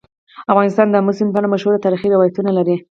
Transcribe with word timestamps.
افغانستان 0.51 0.87
د 0.89 0.95
آمو 0.99 1.15
سیند 1.17 1.31
په 1.33 1.37
اړه 1.39 1.51
مشهور 1.53 1.83
تاریخی 1.85 2.07
روایتونه 2.11 2.49
لري. 2.57 2.75